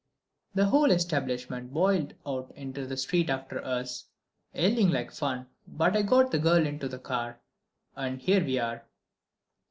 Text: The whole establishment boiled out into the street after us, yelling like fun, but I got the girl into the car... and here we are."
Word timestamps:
The 0.55 0.65
whole 0.65 0.89
establishment 0.89 1.71
boiled 1.71 2.15
out 2.25 2.51
into 2.55 2.87
the 2.87 2.97
street 2.97 3.29
after 3.29 3.63
us, 3.63 4.05
yelling 4.51 4.89
like 4.89 5.11
fun, 5.11 5.45
but 5.67 5.95
I 5.95 6.01
got 6.01 6.31
the 6.31 6.39
girl 6.39 6.65
into 6.65 6.87
the 6.87 6.97
car... 6.97 7.39
and 7.95 8.19
here 8.19 8.43
we 8.43 8.57
are." 8.57 8.87